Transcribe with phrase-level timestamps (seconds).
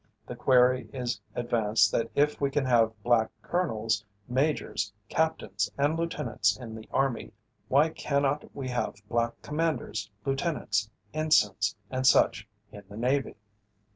[0.25, 6.57] The query is advanced that if we can have black colonels, majors, captains and lieutenants
[6.57, 7.33] in the army,
[7.67, 13.35] why cannot we have black commanders, lieutenants, ensigns and such in the Navy?